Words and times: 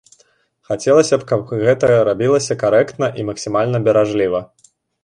Хацелася 0.69 1.15
б, 1.19 1.27
каб 1.33 1.53
гэта 1.65 1.91
рабілася 2.11 2.59
карэктна 2.65 3.13
і 3.21 3.31
максімальна 3.33 3.85
беражліва. 3.91 4.47